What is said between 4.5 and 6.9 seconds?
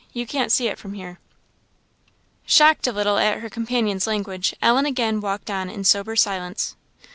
Ellen again walked on in sober silence.